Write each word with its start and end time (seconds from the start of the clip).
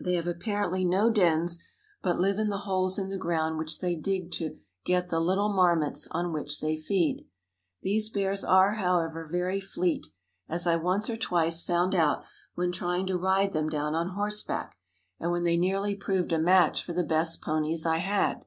They 0.00 0.14
have 0.14 0.26
apparently 0.26 0.84
no 0.84 1.08
dens, 1.10 1.60
but 2.02 2.18
live 2.18 2.40
in 2.40 2.48
the 2.48 2.58
holes 2.66 2.98
in 2.98 3.08
the 3.10 3.16
ground 3.16 3.56
which 3.56 3.78
they 3.78 3.94
dig 3.94 4.32
to 4.32 4.58
get 4.84 5.10
the 5.10 5.20
little 5.20 5.48
marmots 5.48 6.08
on 6.10 6.32
which 6.32 6.60
they 6.60 6.76
feed. 6.76 7.28
These 7.80 8.08
bears 8.08 8.42
are, 8.42 8.72
however, 8.72 9.24
very 9.24 9.60
fleet, 9.60 10.08
as 10.48 10.66
I 10.66 10.74
once 10.74 11.08
or 11.08 11.16
twice 11.16 11.62
found 11.62 11.94
out 11.94 12.24
when 12.56 12.72
trying 12.72 13.06
to 13.06 13.16
ride 13.16 13.52
them 13.52 13.68
down 13.68 13.94
on 13.94 14.16
horseback, 14.16 14.76
and 15.20 15.30
when 15.30 15.44
they 15.44 15.56
nearly 15.56 15.94
proved 15.94 16.32
a 16.32 16.38
match 16.40 16.82
for 16.82 16.92
the 16.92 17.04
best 17.04 17.40
ponies 17.40 17.86
I 17.86 17.98
had. 17.98 18.44